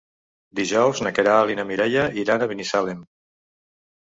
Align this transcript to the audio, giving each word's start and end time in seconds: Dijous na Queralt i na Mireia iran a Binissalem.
Dijous 0.59 1.01
na 1.07 1.11
Queralt 1.17 1.53
i 1.57 1.57
na 1.59 1.67
Mireia 1.73 2.07
iran 2.23 2.47
a 2.47 2.49
Binissalem. 2.53 3.05